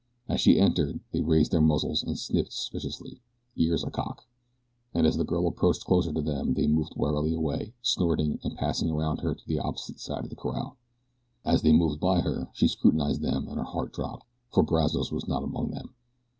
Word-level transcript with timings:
As 0.27 0.41
she 0.41 0.59
entered 0.59 0.99
they 1.11 1.21
raised 1.21 1.51
their 1.51 1.61
muzzles 1.61 2.01
and 2.01 2.17
sniffed 2.17 2.51
suspiciously, 2.51 3.21
ears 3.55 3.83
a 3.83 3.91
cock, 3.91 4.25
and 4.95 5.05
as 5.05 5.15
the 5.15 5.23
girl 5.23 5.45
approached 5.45 5.85
closer 5.85 6.11
to 6.11 6.23
them 6.23 6.55
they 6.55 6.65
moved 6.65 6.95
warily 6.95 7.35
away, 7.35 7.75
snorting, 7.83 8.39
and 8.41 8.57
passed 8.57 8.81
around 8.83 9.19
her 9.19 9.35
to 9.35 9.47
the 9.47 9.59
opposite 9.59 9.99
side 9.99 10.23
of 10.23 10.31
the 10.31 10.35
corral. 10.35 10.75
As 11.45 11.61
they 11.61 11.71
moved 11.71 11.99
by 11.99 12.21
her 12.21 12.49
she 12.51 12.67
scrutinized 12.67 13.21
them 13.21 13.47
and 13.47 13.57
her 13.59 13.63
heart 13.63 13.93
dropped, 13.93 14.25
for 14.51 14.63
Brazos 14.63 15.11
was 15.11 15.27
not 15.27 15.43
among 15.43 15.69
them. 15.69 15.93